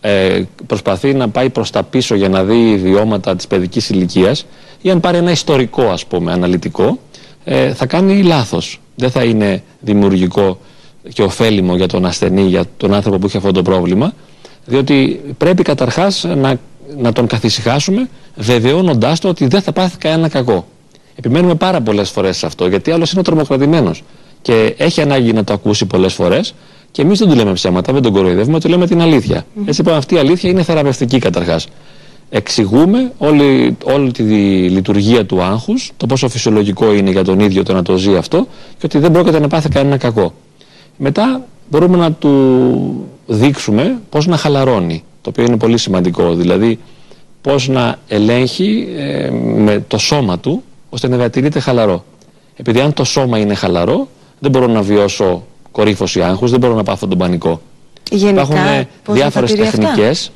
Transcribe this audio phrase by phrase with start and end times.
[0.00, 4.46] ε, προσπαθεί να πάει προς τα πίσω για να δει βιώματα της παιδικής ηλικίας
[4.82, 6.98] ή αν πάρει ένα ιστορικό ας πούμε αναλυτικό
[7.44, 8.80] ε, θα κάνει λάθος.
[8.94, 10.58] Δεν θα είναι δημιουργικό
[11.12, 14.12] και ωφέλιμο για τον ασθενή, για τον άνθρωπο που έχει αυτό το πρόβλημα
[14.64, 16.56] διότι πρέπει καταρχάς να,
[16.98, 20.66] να τον καθησυχάσουμε βεβαιώνοντάς το ότι δεν θα πάθει κανένα κακό.
[21.14, 24.02] Επιμένουμε πάρα πολλές φορές σε αυτό γιατί άλλος είναι τρομοκρατημένος
[24.42, 26.54] και έχει ανάγκη να το ακούσει πολλές φορές
[26.90, 29.42] και εμείς δεν του λέμε ψέματα, δεν τον κοροϊδεύουμε, του λέμε την αλήθεια.
[29.42, 31.66] Mm Έτσι λοιπόν, αυτή η αλήθεια είναι θεραπευτική καταρχάς.
[32.30, 34.22] Εξηγούμε όλη, όλη τη
[34.68, 38.46] λειτουργία του άγχους, το πόσο φυσιολογικό είναι για τον ίδιο το να το ζει αυτό
[38.78, 40.32] και ότι δεν πρόκειται να πάθει κανένα κακό.
[40.96, 46.34] Μετά μπορούμε να του δείξουμε πώς να χαλαρώνει, το οποίο είναι πολύ σημαντικό.
[46.34, 46.78] Δηλαδή,
[47.40, 52.04] πώς να ελέγχει ε, με το σώμα του, ώστε να διατηρείται χαλαρό.
[52.56, 54.08] Επειδή αν το σώμα είναι χαλαρό,
[54.38, 57.60] δεν μπορώ να βιώσω κορύφωση άγχους, δεν μπορώ να πάθω τον πανικό.
[58.10, 60.30] Γενικά, Υπάρχουν διάφορες τεχνικές.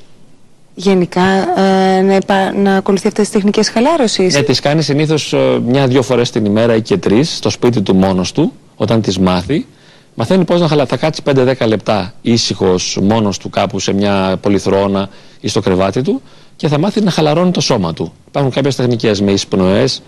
[0.75, 1.23] Γενικά,
[1.61, 6.31] ε, να, να ακολουθεί αυτές τις τεχνικές χαλάρωσης; Ναι, τις κάνει συνήθως ε, μια-δυο φορές
[6.31, 9.67] την ημέρα ή και τρεις, στο σπίτι του μόνος του, όταν τις μάθει.
[10.15, 10.97] Μαθαίνει πώς να χαλαρώσει.
[10.97, 11.23] Θα κάτσει
[11.63, 15.09] 5-10 λεπτά ήσυχος μόνος του κάπου σε μια πολυθρόνα
[15.41, 16.23] ή στο κρεβάτι του
[16.57, 18.13] και θα μάθει να χαλαρώνει το σώμα του.
[18.29, 20.03] Υπάρχουν κάποιες τεχνικές με εισπνοές,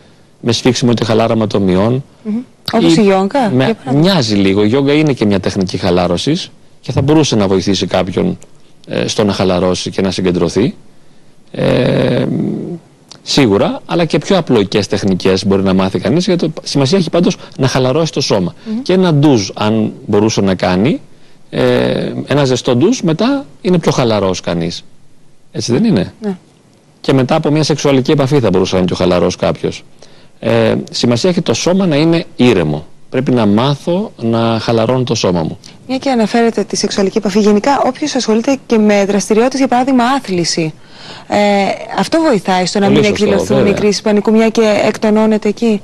[0.45, 2.05] με σφίξιμο τη χαλάραμα των μειών.
[2.05, 2.43] Mm -hmm.
[2.73, 3.53] Όπως η γιόγκα.
[3.95, 4.65] μοιάζει λίγο.
[4.65, 8.39] Η γιόγκα είναι και μια τεχνική χαλάρωσης και θα μπορούσε να βοηθήσει κάποιον
[8.87, 10.75] ε, στο να χαλαρώσει και να συγκεντρωθεί.
[11.51, 12.27] Ε,
[13.23, 16.27] σίγουρα, αλλά και πιο απλοϊκές τεχνικές μπορεί να μάθει κανείς.
[16.27, 18.55] Γιατί σημασία έχει πάντως να χαλαρώσει το σώμα.
[18.83, 21.01] Και ένα ντουζ, αν μπορούσε να κάνει,
[21.51, 24.85] ε, ένα ζεστό ντουζ, μετά είναι πιο χαλαρός κανείς.
[25.53, 26.37] Έτσι δεν είναι; Ναι.
[27.01, 29.85] Και μετά από μια σεξουαλική επαφή θα μπορούσε να είναι πιο χαλαρός κάποιος
[30.47, 32.87] ε, σημασία έχει το σώμα να είναι ήρεμο.
[33.11, 35.59] Πρέπει να μάθω να χαλαρώνω το σώμα μου.
[35.89, 37.41] Μια και αναφέρετε τη σεξουαλική επαφή.
[37.41, 40.75] Γενικά, όποιος ασχολείται και με δραστηριότητες, για παράδειγμα, άθληση.
[41.29, 41.37] Ε,
[41.99, 45.83] αυτό βοηθάει στο να μην εκδηλωθούν οι κρίσει πανικού, μια και εκτονώνεται εκεί;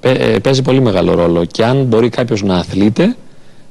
[0.00, 1.44] Ε, παίζει πολύ μεγάλο ρόλο.
[1.44, 3.16] Και αν μπορεί κάποιος να αθλείται,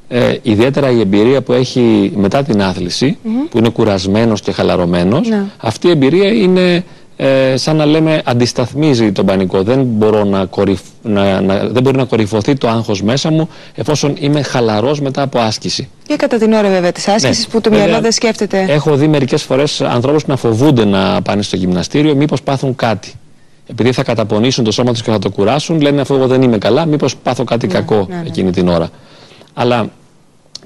[0.07, 3.17] ε, ιδιαίτερα η εμπειρία που έχει μετά την άθληση,
[3.49, 5.43] που είναι κουρασμένος και χαλαρωμένος, ναι.
[5.57, 6.83] αυτή η εμπειρία είναι
[7.17, 9.63] ε, σαν να λέμε αντισταθμίζει τον πανικό.
[9.63, 10.47] Δεν, μπορώ να,
[11.01, 15.39] να, να δεν μπορεί να κορυφωθεί το άγχος μέσα μου εφόσον είμαι χαλαρός μετά από
[15.39, 15.89] άσκηση.
[16.07, 17.51] Και κατά την ώρα βέβαια της άσκησης ναι.
[17.51, 18.65] που το μυαλό δεν σκέφτεται.
[18.69, 23.13] Έχω δει μερικές φορές ανθρώπους να φοβούνται να πάνε στο γυμναστήριο μήπως πάθουν κάτι.
[23.67, 26.57] Επειδή θα καταπονήσουν το σώμα τους και θα το κουράσουν, λένε αφού εγώ δεν είμαι
[26.57, 28.89] καλά, μήπως πάθω κάτι ναι, κακό ναι, ναι, εκείνη την ώρα.
[29.53, 29.89] Αλλά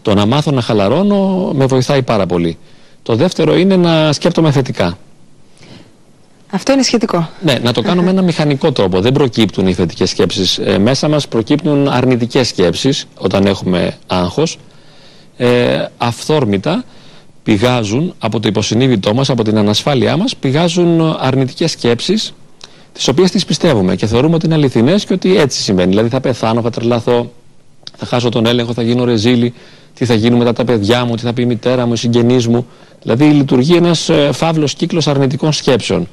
[0.01, 2.57] το να μάθω να χαλαρώνω με βοηθάει πάρα πολύ.
[3.03, 4.97] Το δεύτερο είναι να σκέπτομαι θετικά.
[6.51, 7.29] Αυτό είναι σχετικό.
[7.41, 9.01] Ναι, να το κάνω με ένα μηχανικό τρόπο.
[9.01, 10.57] Δεν προκύπτουν οι θετικές σκέψεις.
[10.57, 14.57] Ε, μέσα μας προκύπτουν αρνητικές σκέψεις όταν έχουμε άγχος.
[15.37, 16.83] Ε, αυθόρμητα
[17.43, 22.33] πηγάζουν από το υποσυνείδητό μας, από την ανασφάλειά μας, πηγάζουν αρνητικές σκέψεις,
[22.93, 25.89] τις οποίες τις πιστεύουμε και θεωρούμε ότι είναι αληθινές και ότι έτσι συμβαίνει.
[25.89, 27.31] Δηλαδή θα πεθάνω, θα τρελαθώ,
[27.97, 29.53] θα χάσω τον έλεγχο, θα γίνω ρεζίλη,
[29.93, 32.47] τι θα γίνουν μετά τα παιδιά μου, τι θα πει η μητέρα μου, οι συγγενείς
[32.47, 32.67] μου.
[33.01, 36.07] Δηλαδή λειτουργεί ένας ε, φαύλος κύκλος αρνητικών σκέψεων.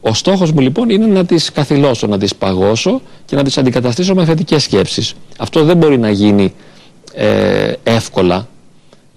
[0.00, 4.14] Ο στόχος μου λοιπόν είναι να τις καθυλώσω, να τις παγώσω και να τις αντικαταστήσω
[4.14, 5.14] με θετικές σκέψεις.
[5.38, 6.52] Αυτό δεν μπορεί να γίνει
[7.14, 8.46] ε, εύκολα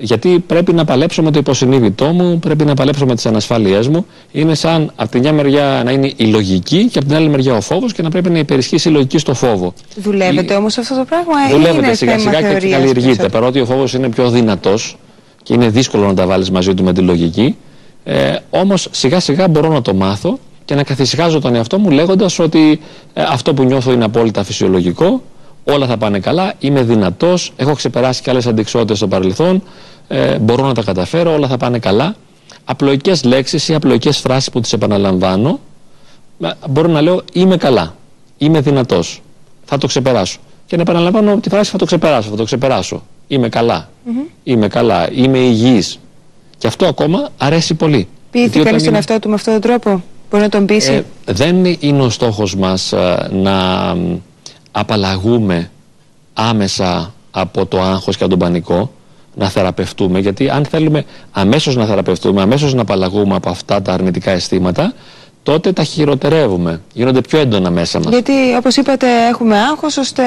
[0.01, 4.05] γιατί πρέπει να παλέψω με το υποσυνείδητό μου, πρέπει να παλέψω με τις ανασφάλειές μου.
[4.31, 7.53] Είναι σαν από τη μια μεριά να είναι η λογική και από την άλλη μεριά
[7.53, 9.73] ο φόβος και να πρέπει να υπερισχύσει η λογική στο φόβο.
[9.95, 10.57] Δουλεύεται η...
[10.57, 13.29] όμως αυτό το πράγμα Δουλεύεται σιγά σιγά και καλλιεργείται.
[13.29, 14.97] Παρότι ο φόβος είναι πιο δυνατός
[15.43, 17.55] και είναι δύσκολο να τα βάλεις μαζί του με τη λογική.
[18.03, 22.39] Ε, όμως σιγά σιγά μπορώ να το μάθω και να καθησυχάζω τον εαυτό μου λέγοντας
[22.39, 22.79] ότι
[23.13, 25.21] ε, αυτό που νιώθω είναι απόλυτα φυσιολογικό,
[25.63, 29.63] όλα θα πάνε καλά, είμαι δυνατός, έχω ξεπεράσει και άλλες αντικσότητες στο παρελθόν,
[30.07, 32.15] ε, μπορώ να τα καταφέρω, όλα θα πάνε καλά.
[32.65, 35.59] Απλοϊκές λέξεις ή απλοϊκές φράσεις που τις επαναλαμβάνω,
[36.41, 37.95] ε, μπορώ να λέω είμαι καλά,
[38.37, 39.21] είμαι δυνατός,
[39.65, 40.39] θα το ξεπεράσω.
[40.65, 43.03] Και να επαναλαμβάνω τη φράση θα το ξεπεράσω, θα το ξεπεράσω.
[43.27, 43.89] Είμαι καλά,
[44.43, 45.99] είμαι καλά, είμαι υγιής.
[46.57, 48.07] Και αυτό ακόμα αρέσει πολύ.
[48.31, 51.65] Ποιήθηκε κανείς τον εαυτό του με αυτόν τον τρόπο; Μπορεί να τον πείσει; Ε, δεν
[51.79, 53.57] είναι ο στόχος μας ε, να
[54.71, 55.69] απαλλαγούμε
[56.33, 58.91] άμεσα από το άγχος και από τον πανικό,
[59.35, 64.31] να θεραπευτούμε, γιατί αν θέλουμε αμέσως να θεραπευτούμε, αμέσως να απαλλαγούμε από αυτά τα αρνητικά
[64.31, 64.93] αισθήματα,
[65.43, 66.81] τότε τα χειροτερεύουμε.
[66.93, 68.09] Γίνονται πιο έντονα μέσα μας.
[68.09, 70.23] Γιατί, όπως είπατε, έχουμε άγχος ώστε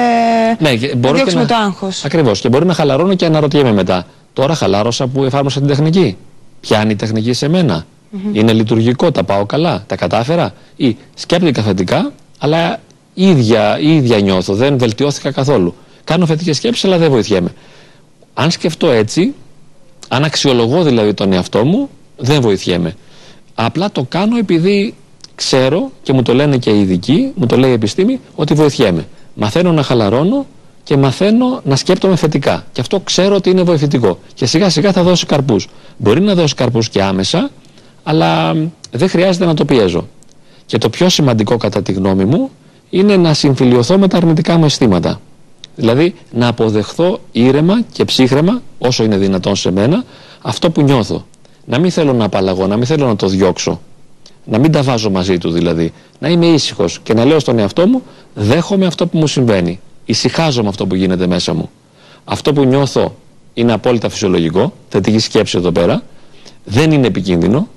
[0.59, 0.71] ναι,
[1.01, 1.47] να διώξουμε να...
[1.47, 2.05] το άγχος.
[2.05, 2.39] Ακριβώς.
[2.39, 4.05] Και μπορεί να χαλαρώνω και αναρωτιέμαι μετά.
[4.33, 6.17] Τώρα χαλάρωσα που εφάρμοσα την τεχνική.
[6.61, 7.85] Ποια είναι η τεχνική σε μένα;
[8.33, 10.53] Είναι λειτουργικό, τα πάω καλά, τα κατάφερα.
[10.75, 12.79] Ή σκέπτηκα θετικά, αλλά
[13.13, 15.75] ίδια, ίδια νιώθω, δεν βελτιώθηκα καθόλου.
[16.03, 17.53] Κάνω θετικές σκέψεις, αλλά δεν βοηθιέμαι.
[18.33, 19.33] Αν σκεφτώ έτσι,
[20.07, 22.95] Αν αξιολογώ δηλαδή τον εαυτό μου, δεν βοηθιέμαι.
[23.55, 24.93] Απλά το κάνω επειδή
[25.35, 29.07] ξέρω και μου το λένε και οι ειδικοί, μου το λέει η επιστήμη, ότι βοηθιέμαι.
[29.33, 30.45] Μαθαίνω να χαλαρώνω
[30.83, 32.65] και μαθαίνω να σκέπτομαι θετικά.
[32.71, 34.19] Και αυτό ξέρω ότι είναι βοηθητικό.
[34.33, 35.67] Και σιγά σιγά θα δώσει καρπούς.
[35.97, 37.49] Μπορεί να δώσει καρπούς και άμεσα,
[38.03, 38.55] αλλά
[38.91, 40.07] δεν χρειάζεται να το πιέζω.
[40.65, 42.49] Και το πιο σημαντικό κατά τη γνώμη μου
[42.89, 45.21] είναι να συμφιλειωθώ με τα αρνητικά μου αισθήματα.
[45.75, 50.03] Δηλαδή να αποδεχθώ ήρεμα και ψύχρεμα, όσο είναι δυνατόν σε μένα,
[50.41, 51.25] αυτό που νιώθω.
[51.65, 53.81] Να μην θέλω να απαλλαγώ, να μην θέλω να το διώξω.
[54.45, 55.93] Να μην τα βάζω μαζί του δηλαδή.
[56.19, 58.01] Να είμαι ήσυχος και να λέω στον εαυτό μου,
[58.33, 59.79] δέχομαι αυτό που μου συμβαίνει.
[60.05, 61.69] Ησυχάζω με αυτό που γίνεται μέσα μου.
[62.23, 63.15] Αυτό που νιώθω
[63.53, 66.03] είναι απόλυτα φυσιολογικό, θετική σκέψη εδώ πέρα.
[66.65, 67.67] Δεν είναι επικίνδυνο.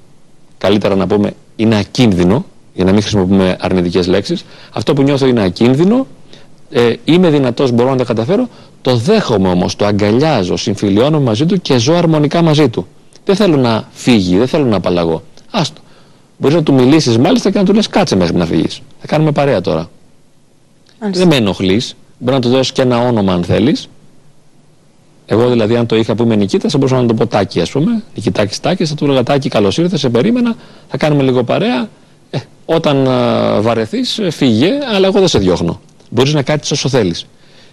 [0.58, 2.44] Καλύτερα να πούμε είναι ακίνδυνο,
[2.75, 4.44] για να μην χρησιμοποιούμε αρνητικές λέξεις.
[4.73, 6.06] Αυτό που νιώθω είναι ακίνδυνο.
[6.70, 8.49] Ε, είμαι δυνατός, μπορώ να τα καταφέρω.
[8.82, 12.87] Το δέχομαι όμως, το αγκαλιάζω, συμφιλιώνω μαζί του και ζω αρμονικά μαζί του.
[13.25, 15.23] Δεν θέλω να φύγει, δεν θέλω να απαλλαγώ.
[15.50, 15.81] Άστο.
[16.38, 18.81] Μπορείς να του μιλήσεις μάλιστα και να του λες: Κάτσε μέχρι να φύγεις.
[19.00, 19.91] Θα κάνουμε παρέα τώρα.
[21.12, 21.97] Δεν με ενοχλείς.
[22.19, 23.88] Μπορεί να του δώσεις και ένα όνομα αν θέλεις.
[25.26, 27.70] Εγώ δηλαδή, αν το είχα που είμαι Νικήτα, θα μπορούσα να το πω Τάκη, ας
[27.70, 28.02] πούμε.
[28.14, 30.55] Νικητάκη Τάκης, θα του έλεγα Τάκη, καλώς ήρθες, σε περίμενα.
[30.88, 31.88] Θα κάνουμε λίγο παρέα.
[32.31, 35.81] Ε, όταν uh, βαρεθείς, ε, φύγε, αλλά εγώ δεν σε διώχνω.
[36.11, 37.26] Μπορείς να κάτσεις όσο θέλεις.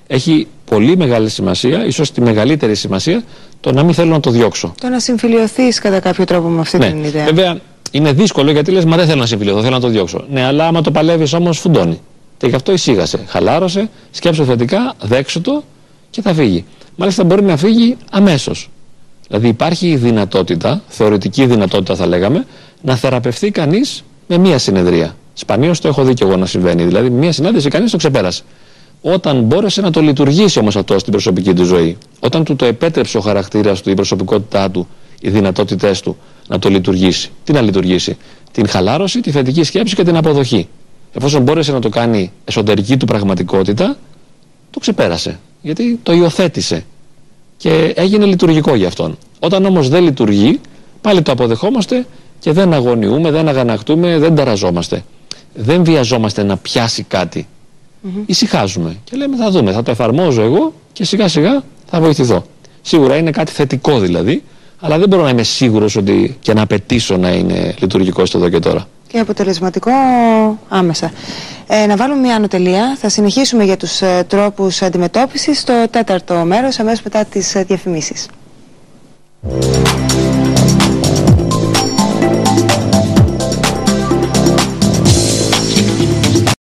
[0.07, 3.23] Έχει πολύ μεγάλη σημασία, ίσως τη μεγαλύτερη σημασία,
[3.59, 4.73] το να μην θέλω να το διώξω.
[4.81, 6.87] Το να συμφιλειωθείς κατά κάποιο τρόπο με αυτή ναι.
[6.87, 7.25] την ιδέα.
[7.25, 7.59] Βέβαια,
[7.91, 10.25] είναι δύσκολο γιατί λες, μα δεν θέλω να συμφιλειωθώ, θέλω να το διώξω.
[10.31, 12.01] Ναι, αλλά άμα το παλεύεις όμως, φουντώνει.
[12.37, 13.19] Και γι' αυτό εισήγασε.
[13.27, 15.63] Χαλάρωσε, σκέψε θετικά, δέξου το
[16.09, 16.65] και θα φύγει.
[16.95, 18.69] Μάλιστα μπορεί να φύγει αμέσως.
[19.27, 22.45] Δηλαδή υπάρχει η δυνατότητα, θεωρητική δυνατότητα θα λέγαμε,
[22.81, 25.15] να θεραπευθεί κανείς με μία συνεδρία.
[25.33, 26.83] Σπανίως το έχω δει και εγώ να συμβαίνει.
[26.83, 28.43] Δηλαδή, μία συνάντηση κανείς το ξεπέρασε.
[29.01, 33.17] Όταν μπόρεσε να το λειτουργήσει όμως αυτό στην προσωπική του ζωή, όταν του το επέτρεψε
[33.17, 34.87] ο χαρακτήρας του, η προσωπικότητά του,
[35.21, 36.17] οι δυνατότητές του
[36.47, 37.29] να το λειτουργήσει.
[37.43, 38.17] Τι να λειτουργήσει,
[38.51, 40.67] την χαλάρωση, τη θετική σκέψη και την αποδοχή.
[41.13, 43.97] Εφόσον μπόρεσε να το κάνει εσωτερική του πραγματικότητα,
[44.69, 45.39] το ξεπέρασε.
[45.63, 46.85] Γιατί το υιοθέτησε
[47.57, 49.17] και έγινε λειτουργικό για αυτόν.
[49.39, 50.59] Όταν όμως δεν λειτουργεί,
[51.01, 52.05] πάλι το αποδεχόμαστε
[52.39, 55.03] και δεν αγωνιούμε, δεν αγανακτούμε, δεν ταραζόμαστε.
[55.53, 57.47] Δεν βιαζόμαστε να πιάσει κάτι.
[57.47, 58.23] Mm -hmm.
[58.25, 62.45] Ησυχάζουμε και λέμε θα δούμε, θα το εφαρμόζω εγώ και σιγά σιγά θα βοηθηθώ.
[62.81, 64.43] Σίγουρα είναι κάτι θετικό δηλαδή,
[64.85, 68.49] αλλά δεν μπορώ να είμαι σίγουρος ότι και να απαιτήσω να είναι λειτουργικός στο εδώ
[68.49, 69.91] και τώρα και αποτελεσματικό
[70.69, 71.11] άμεσα.
[71.67, 72.95] Ε, να βάλουμε μια ανωτελεία.
[72.99, 78.27] Θα συνεχίσουμε για τους ε, τρόπους αντιμετώπισης στο τέταρτο μέρος αμέσως μετά τις ε, διαφημίσεις.